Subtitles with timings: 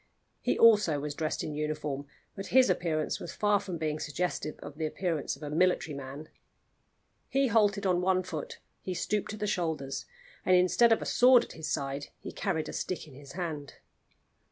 [0.39, 4.75] He also was dressed in uniform, but his appearance was far from being suggestive of
[4.79, 6.27] the appearance of a military man.
[7.29, 10.05] He halted on one foot, he stooped at the shoulders,
[10.43, 13.75] and instead of a sword at his side he carried a stick in his hand.